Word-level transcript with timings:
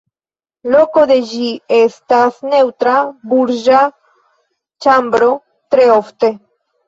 Loko 0.75 1.01
de 1.09 1.17
ĝi 1.31 1.49
estas 1.79 2.39
neŭtra 2.53 2.95
burĝa 3.33 3.83
ĉambro 4.87 5.29
tre 5.75 5.87
ofte. 5.99 6.33